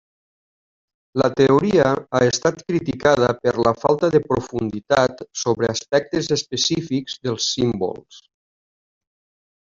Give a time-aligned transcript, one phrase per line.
[1.21, 1.89] La teoria
[2.19, 8.25] ha estat criticada per la falta de profunditat sobre aspectes específics dels símbols.